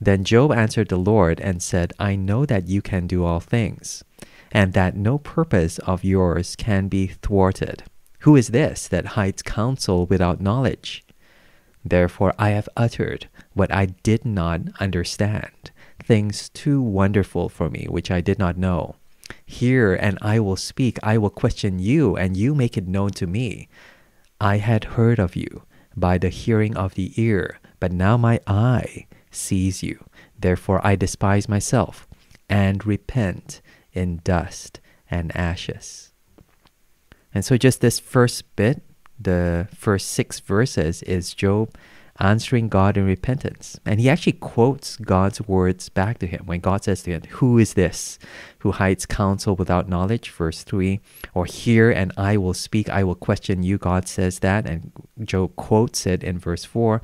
[0.00, 4.04] Then Job answered the Lord and said, I know that you can do all things,
[4.52, 7.84] and that no purpose of yours can be thwarted.
[8.20, 11.04] Who is this that hides counsel without knowledge?
[11.84, 15.70] Therefore I have uttered what I did not understand,
[16.02, 18.96] things too wonderful for me which I did not know.
[19.46, 20.98] Hear, and I will speak.
[21.02, 23.68] I will question you, and you make it known to me.
[24.40, 25.62] I had heard of you
[25.96, 30.04] by the hearing of the ear, but now my eye sees you.
[30.38, 32.06] Therefore I despise myself
[32.48, 33.60] and repent
[33.92, 36.12] in dust and ashes.
[37.32, 38.82] And so, just this first bit,
[39.18, 41.76] the first six verses, is Job
[42.20, 43.78] answering God in repentance.
[43.84, 47.58] And he actually quotes God's words back to him when God says to him, Who
[47.58, 48.18] is this
[48.58, 50.30] who hides counsel without knowledge?
[50.30, 51.00] Verse 3.
[51.34, 53.78] Or hear and I will speak, I will question you.
[53.78, 54.66] God says that.
[54.66, 54.92] And
[55.24, 57.02] Job quotes it in verse 4.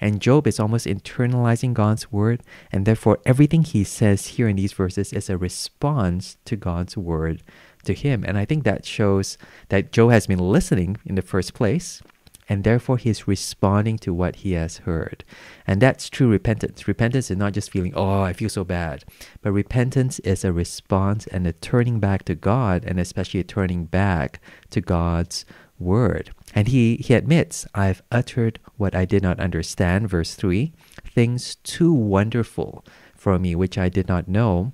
[0.00, 2.42] And Job is almost internalizing God's word.
[2.72, 7.42] And therefore, everything he says here in these verses is a response to God's word
[7.84, 8.24] to him.
[8.26, 12.02] And I think that shows that Job has been listening in the first place
[12.50, 15.22] and therefore he's responding to what he has heard.
[15.68, 16.88] And that's true repentance.
[16.88, 19.04] Repentance is not just feeling, oh, I feel so bad,
[19.40, 23.84] but repentance is a response and a turning back to God, and especially a turning
[23.84, 25.44] back to God's
[25.78, 26.32] word.
[26.54, 30.72] And he, he admits, I've uttered what I did not understand, verse 3,
[31.04, 32.84] things too wonderful
[33.14, 34.72] for me which I did not know.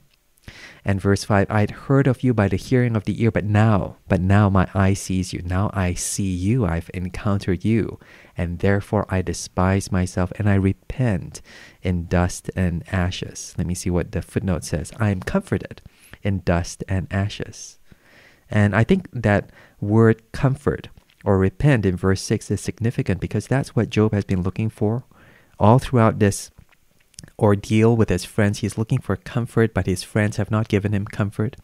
[0.85, 3.45] And verse 5, I had heard of you by the hearing of the ear, but
[3.45, 5.43] now, but now my eye sees you.
[5.45, 7.99] Now I see you, I've encountered you,
[8.37, 11.43] and therefore I despise myself and I repent
[11.83, 13.55] in dust and ashes.
[13.59, 14.93] Let me see what the footnote says.
[15.01, 15.83] I am comforted
[16.23, 17.79] in dust and ashes.
[18.49, 20.89] And I think that word comfort
[21.27, 25.03] or repent in verse 6 is significant because that's what Job has been looking for
[25.59, 26.53] all throughout this
[27.37, 28.61] ordeal with his friends.
[28.61, 31.57] He's looking for comfort, but his friends have not given him comfort.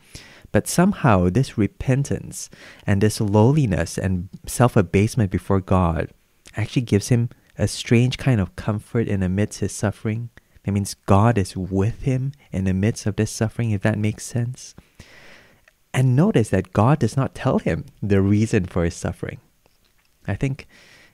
[0.51, 2.51] But somehow, this repentance
[2.87, 6.11] and this lowliness and self abasement before God
[6.57, 10.31] actually gives him a strange kind of comfort in amidst his suffering.
[10.65, 14.25] That means God is with him in the midst of this suffering, if that makes
[14.25, 14.75] sense.
[15.95, 19.39] And notice that God does not tell him the reason for his suffering.
[20.27, 20.67] I think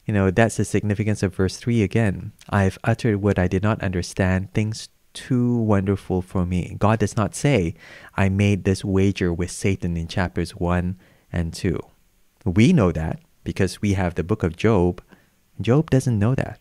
[0.08, 2.32] you know, that's the significance of verse 3 again.
[2.48, 6.76] I've uttered what I did not understand, things too wonderful for me.
[6.78, 7.74] God does not say,
[8.16, 10.96] I made this wager with Satan in chapters 1
[11.30, 11.78] and 2.
[12.46, 15.02] We know that because we have the book of Job.
[15.60, 16.60] Job doesn't know that.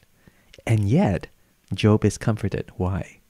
[0.66, 1.28] And yet,
[1.74, 2.70] Job is comforted.
[2.76, 3.22] Why?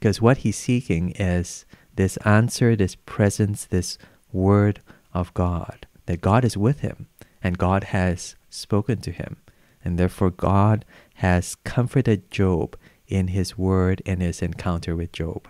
[0.00, 3.96] Because what he's seeking is this answer, this presence, this
[4.32, 4.80] word
[5.14, 7.06] of God, that God is with him
[7.42, 9.36] and God has spoken to him.
[9.84, 10.84] And therefore, God
[11.16, 12.76] has comforted Job
[13.08, 15.48] in his word and his encounter with Job.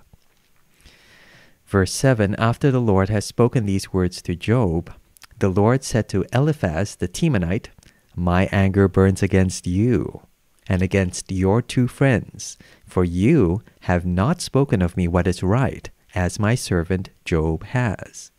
[1.67, 4.93] Verse 7 After the Lord has spoken these words to Job,
[5.39, 7.69] the Lord said to Eliphaz the Temanite,
[8.15, 10.23] My anger burns against you
[10.69, 15.91] and against your two friends, for you have not spoken of me what is right,
[16.15, 18.31] as my servant Job has.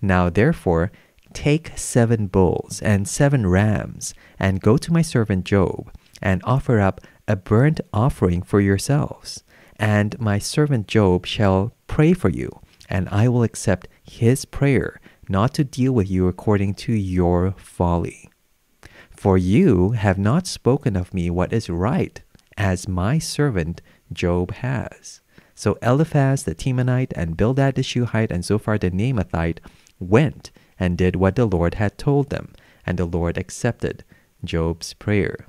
[0.00, 0.92] Now therefore,
[1.32, 7.00] Take seven bulls and seven rams, and go to my servant Job, and offer up
[7.26, 9.42] a burnt offering for yourselves.
[9.76, 15.54] And my servant Job shall pray for you, and I will accept his prayer, not
[15.54, 18.30] to deal with you according to your folly.
[19.10, 22.20] For you have not spoken of me what is right,
[22.56, 23.80] as my servant
[24.12, 25.20] Job has.
[25.54, 29.58] So Eliphaz the Temanite and Bildad the Shuhite and Zophar the Naamathite
[29.98, 30.50] went
[30.82, 32.52] and did what the Lord had told them,
[32.84, 34.02] and the Lord accepted
[34.42, 35.46] Job's prayer.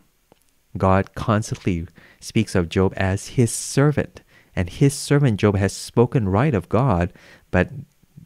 [0.77, 1.87] God constantly
[2.19, 4.21] speaks of Job as his servant,
[4.55, 7.11] and his servant Job has spoken right of God,
[7.49, 7.71] but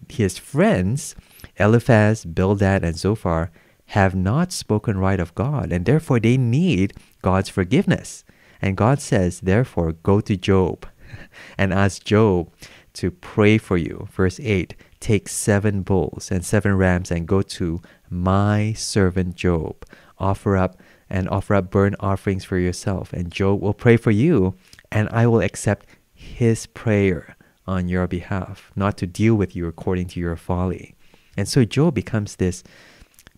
[0.10, 1.16] his friends,
[1.56, 3.52] Eliphaz, Bildad, and Zophar,
[3.96, 8.26] have not spoken right of God, and therefore they need God's forgiveness.
[8.62, 10.86] And God says, therefore, go to Job
[11.58, 12.52] and ask Job
[12.96, 14.10] to pray for you.
[14.12, 19.86] Verse 8 Take seven bulls and seven rams and go to my servant Job.
[20.18, 24.56] Offer up and offer up burnt offerings for yourself, and Job will pray for you,
[24.92, 30.08] and I will accept his prayer on your behalf, not to deal with you according
[30.08, 30.96] to your folly.
[31.38, 32.64] And so Job becomes this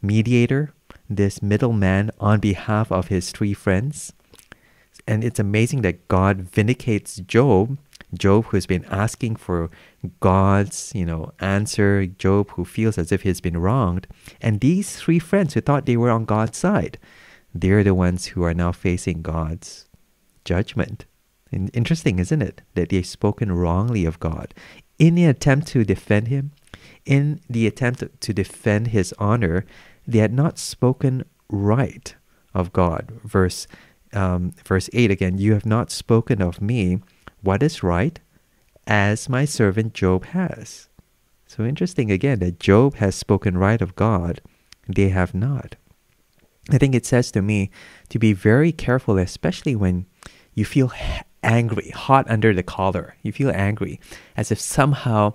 [0.01, 0.73] mediator,
[1.09, 4.13] this middleman on behalf of his three friends.
[5.07, 7.77] And it's amazing that God vindicates Job
[8.13, 9.69] Job who's been asking for
[10.19, 14.07] God's, you know, answer, Job who feels as if he's been wronged,
[14.41, 16.97] and these three friends who thought they were on God's side,
[17.53, 19.87] they're the ones who are now facing God's
[20.45, 21.05] judgment.
[21.51, 24.53] And interesting, isn't it, that they've spoken wrongly of God
[24.99, 26.51] in the attempt to defend him,
[27.05, 29.65] in the attempt to defend his honor,
[30.05, 32.15] they had not spoken right
[32.53, 33.11] of God.
[33.23, 33.67] Verse
[34.13, 35.37] um, verse eight again.
[35.37, 36.99] You have not spoken of me
[37.41, 38.19] what is right,
[38.87, 40.89] as my servant Job has.
[41.45, 44.41] So interesting again that Job has spoken right of God,
[44.87, 45.75] they have not.
[46.71, 47.71] I think it says to me
[48.09, 50.05] to be very careful, especially when
[50.53, 50.91] you feel
[51.41, 53.15] angry, hot under the collar.
[53.23, 53.99] You feel angry,
[54.37, 55.33] as if somehow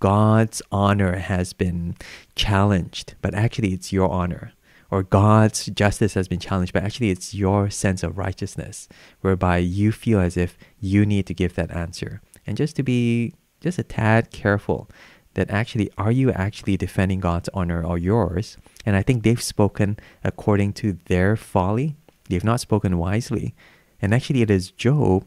[0.00, 1.96] God's honor has been
[2.34, 4.52] challenged, but actually it's your honor.
[4.90, 8.88] Or God's justice has been challenged, but actually it's your sense of righteousness,
[9.20, 12.22] whereby you feel as if you need to give that answer.
[12.46, 14.88] And just to be just a tad careful
[15.34, 18.56] that actually, are you actually defending God's honor or yours?
[18.86, 21.96] And I think they've spoken according to their folly.
[22.28, 23.54] They've not spoken wisely.
[24.00, 25.26] And actually, it is Job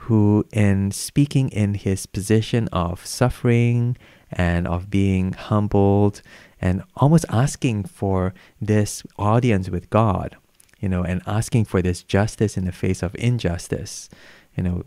[0.00, 3.96] who, in speaking in his position of suffering
[4.30, 6.22] and of being humbled
[6.66, 10.36] and almost asking for this audience with God,
[10.80, 14.08] you know, and asking for this justice in the face of injustice,
[14.56, 14.82] you know,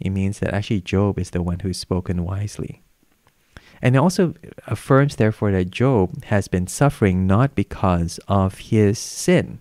[0.00, 2.82] it means that actually Job is the one who's spoken wisely.
[3.82, 4.34] And it also
[4.66, 9.60] affirms, therefore, that Job has been suffering not because of his sin,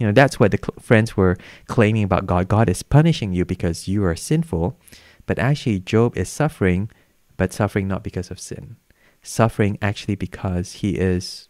[0.00, 1.36] you know, that's what the cl- friends were
[1.66, 2.48] claiming about God.
[2.48, 4.78] God is punishing you because you are sinful.
[5.26, 6.90] But actually, Job is suffering,
[7.36, 8.76] but suffering not because of sin.
[9.22, 11.48] Suffering actually because he is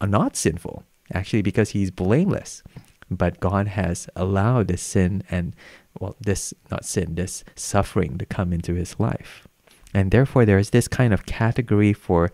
[0.00, 2.62] not sinful, actually because he's blameless.
[3.10, 5.54] But God has allowed this sin and,
[5.98, 9.46] well, this, not sin, this suffering to come into his life.
[9.92, 12.32] And therefore, there is this kind of category for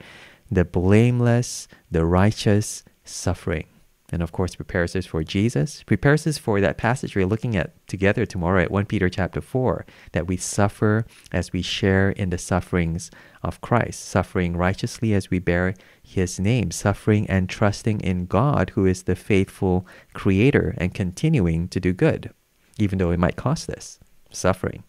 [0.51, 3.67] the blameless, the righteous suffering
[4.11, 7.87] and of course prepares us for Jesus, prepares us for that passage we're looking at
[7.87, 12.39] together tomorrow at 1 Peter chapter 4, that we suffer as we share in the
[12.39, 13.11] sufferings
[13.43, 18.87] of Christ, suffering righteously as we bear his name, suffering and trusting in God who
[18.87, 22.33] is the faithful creator and continuing to do good,
[22.79, 23.99] even though it might cost us
[24.31, 24.85] suffering.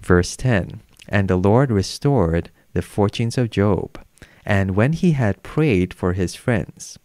[0.00, 3.98] Verse 10 And the Lord restored the fortunes of Job,
[4.44, 6.98] and when he had prayed for his friends,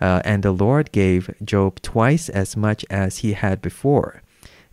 [0.00, 4.22] uh, and the Lord gave Job twice as much as he had before.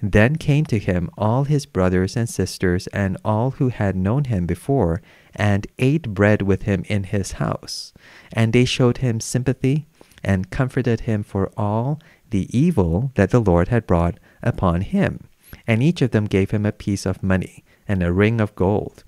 [0.01, 4.45] Then came to him all his brothers and sisters and all who had known him
[4.45, 5.01] before,
[5.36, 7.94] and ate bread with him in his house.
[8.31, 9.88] And they showed him sympathy
[10.24, 12.00] and comforted him for all
[12.30, 15.21] the evil that the Lord had brought upon him.
[15.65, 19.04] And each of them gave him a piece of money and a ring of gold.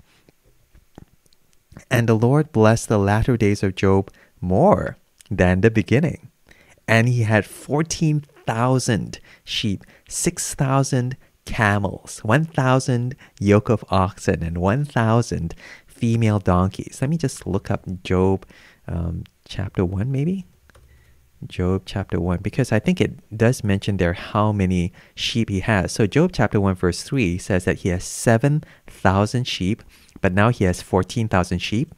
[1.90, 4.10] And the Lord blessed the latter days of Job
[4.40, 4.96] more
[5.30, 6.30] than the beginning.
[6.88, 15.54] And he had 14,000 sheep, 6,000 camels, 1,000 yoke of oxen, and 1,000
[15.86, 16.98] female donkeys.
[17.00, 18.46] Let me just look up Job
[18.88, 20.46] um, chapter 1, maybe?
[21.46, 25.92] Job chapter 1, because I think it does mention there how many sheep he has.
[25.92, 29.82] So, Job chapter 1, verse 3 says that he has 7,000 sheep,
[30.20, 31.94] but now he has 14,000 sheep.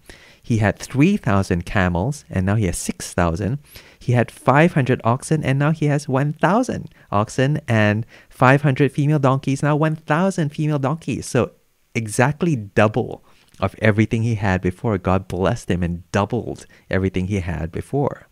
[0.53, 3.59] He had 3,000 camels, and now he has 6,000.
[3.99, 9.77] He had 500 oxen, and now he has 1,000 oxen, and 500 female donkeys, now
[9.77, 11.25] 1,000 female donkeys.
[11.25, 11.53] So
[11.95, 13.25] exactly double
[13.61, 14.99] of everything he had before.
[14.99, 18.29] God blessed him and doubled everything he had before.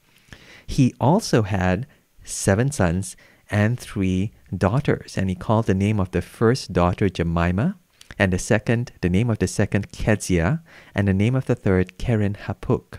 [0.67, 1.87] He also had
[2.23, 3.17] seven sons
[3.51, 7.77] and three daughters, and he called the name of the first daughter Jemimah,
[8.19, 10.63] and the second, the name of the second, Keziah,
[10.95, 12.99] and the name of the third, Keren Happuch.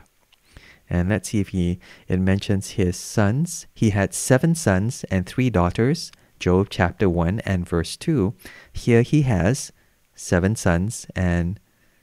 [0.89, 3.65] And let's see if he it mentions his sons.
[3.73, 6.11] He had seven sons and three daughters.
[6.39, 8.33] Job chapter 1 and verse 2.
[8.73, 9.71] Here he has
[10.15, 11.59] seven sons and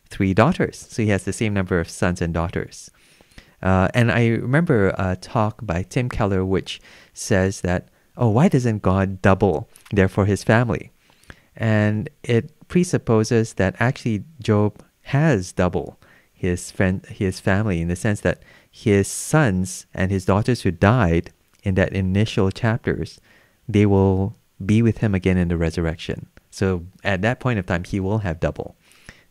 [0.08, 0.86] three daughters.
[0.90, 2.90] So he has the same number of sons and daughters.
[3.60, 6.80] Uh, and I remember a talk by Tim Keller which
[7.12, 10.92] says that, oh, why doesn't God double therefore his family?
[11.56, 15.98] And it presupposes that actually Job has double
[16.32, 21.32] his friend his family in the sense that his sons and his daughters who died
[21.64, 23.20] in that initial chapters
[23.68, 26.26] they will be with him again in the resurrection.
[26.50, 28.76] So at that point of time he will have double.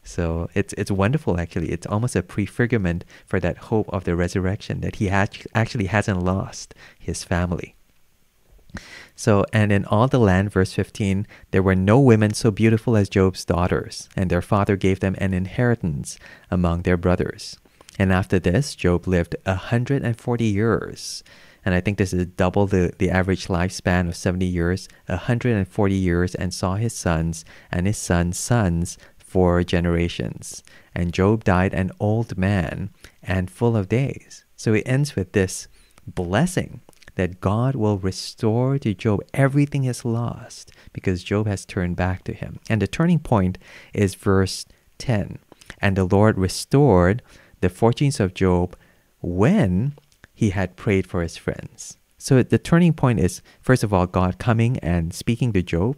[0.03, 1.71] So it's it's wonderful actually.
[1.71, 6.73] It's almost a prefigurement for that hope of the resurrection that he actually hasn't lost
[6.97, 7.75] his family
[9.19, 13.09] so, and in all the land, verse 15, there were no women so beautiful as
[13.09, 16.19] Job's daughters, and their father gave them an inheritance
[16.51, 17.57] among their brothers.
[17.97, 21.23] And after this, Job lived a hundred and forty years,
[21.65, 26.35] and I think this is double the, the average lifespan of 70 years, 140 years,
[26.35, 30.63] and saw his sons and his sons' sons for generations.
[30.93, 32.91] And Job died an old man
[33.23, 34.45] and full of days.
[34.55, 35.67] So it ends with this
[36.05, 36.81] blessing
[37.17, 42.33] that God will restore to Job everything he's lost because Job has turned back to
[42.33, 42.59] him.
[42.69, 43.57] And the turning point
[43.91, 44.65] is verse
[44.99, 45.39] 10.
[45.79, 47.23] And the Lord restored
[47.61, 48.77] the fortunes of Job
[49.19, 49.95] when
[50.35, 51.97] he had prayed for his friends.
[52.19, 55.97] So the turning point is, first of all, God coming and speaking to Job,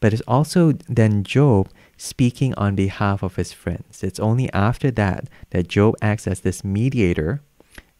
[0.00, 1.68] but it's also then Job
[1.98, 4.02] speaking on behalf of his friends.
[4.02, 7.42] It's only after that that Job acts as this mediator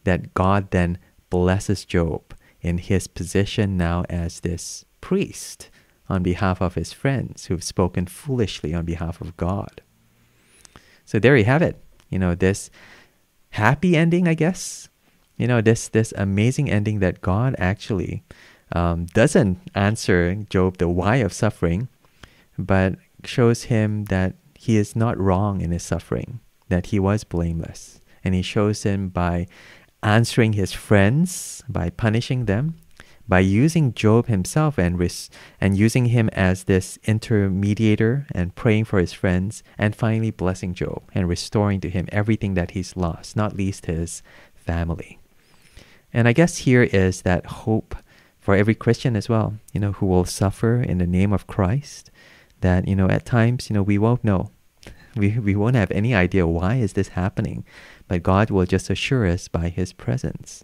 [0.03, 0.97] that God then
[1.29, 2.33] blesses Job
[2.65, 5.69] in his position now as this priest
[6.09, 9.81] on behalf of his friends who've spoken foolishly on behalf of God.
[11.05, 11.79] So there you have it.
[12.09, 12.71] You know, this
[13.51, 14.89] happy ending, I guess.
[15.37, 18.23] You know, this this amazing ending that God actually
[18.71, 21.87] um, doesn't answer Job the why of suffering,
[22.57, 22.95] but
[23.25, 28.01] shows him that he is not wrong in his suffering, that he was blameless.
[28.23, 29.45] And he shows him by
[30.05, 32.75] answering his friends by punishing them,
[33.27, 38.99] by using Job himself and, res- and using him as this intermediator and praying for
[38.99, 43.57] his friends, and finally blessing Job and restoring to him everything that he's lost, not
[43.57, 44.21] least his
[44.53, 45.17] family.
[46.13, 47.95] And I guess here is that hope
[48.39, 52.11] for every Christian as well, you know, who will suffer in the name of Christ,
[52.61, 54.51] that, you know, at times, you know, we won't know.
[55.15, 57.63] We, we won't have any idea why is this happening
[58.07, 60.63] but God will just assure us by His presence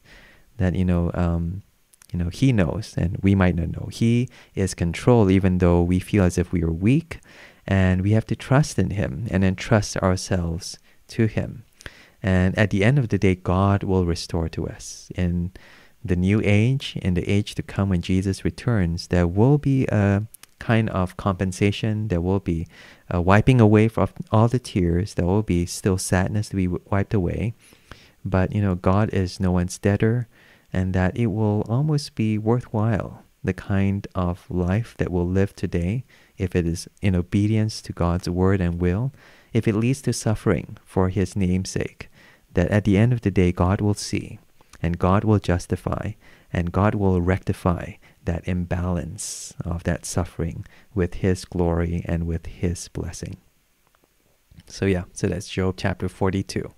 [0.57, 1.63] that you know, um,
[2.11, 3.89] you know, He knows, and we might not know.
[3.91, 7.19] He is control, even though we feel as if we are weak,
[7.65, 10.77] and we have to trust in Him and entrust ourselves
[11.09, 11.63] to Him.
[12.21, 15.11] And at the end of the day, God will restore to us.
[15.15, 15.51] In
[16.03, 20.23] the new age, in the age to come when Jesus returns, there will be a
[20.61, 22.07] kind of compensation.
[22.07, 22.67] There will be
[23.09, 25.15] a wiping away from all the tears.
[25.15, 27.53] There will be still sadness to be wiped away.
[28.23, 30.27] But, you know, God is no one's debtor,
[30.71, 36.03] and that it will almost be worthwhile the kind of life that we'll live today
[36.37, 39.11] if it is in obedience to God's word and will,
[39.53, 42.09] if it leads to suffering for His name's sake,
[42.53, 44.39] that at the end of the day, God will see
[44.81, 46.13] and God will justify
[46.53, 47.93] and God will rectify
[48.25, 53.37] that imbalance of that suffering with His glory and with His blessing.
[54.67, 56.71] So, yeah, so that's Job chapter 42.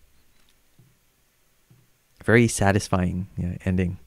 [2.23, 3.99] Very satisfying yeah, ending.